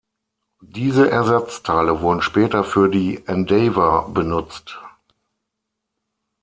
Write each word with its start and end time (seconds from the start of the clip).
Diese 0.65 1.11
Ersatzteile 1.11 2.01
wurden 2.01 2.23
später 2.23 2.63
für 2.63 2.89
die 2.89 3.23
Endeavour 3.27 4.11
benutzt. 4.11 4.79